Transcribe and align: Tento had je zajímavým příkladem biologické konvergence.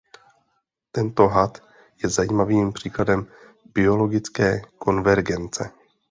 Tento 0.91 1.27
had 1.29 1.57
je 2.03 2.09
zajímavým 2.09 2.73
příkladem 2.73 3.25
biologické 3.73 4.61
konvergence. 4.77 5.71